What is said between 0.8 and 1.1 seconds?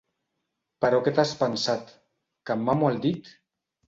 Però